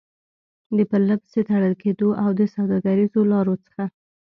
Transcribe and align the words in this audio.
د 0.77 0.79
پرلپسې 0.91 1.39
تړل 1.49 1.73
کېدو 1.83 2.09
او 2.23 2.29
د 2.39 2.41
سوداګريزو 2.55 3.19
لارو 3.31 3.55
څخه 3.65 3.83